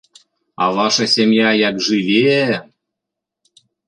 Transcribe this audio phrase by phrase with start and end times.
[0.63, 2.31] А ваша сям'я як жыве!